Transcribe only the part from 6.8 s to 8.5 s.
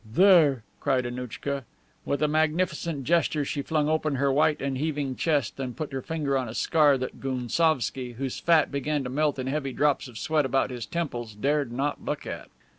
that Gounsovski, whose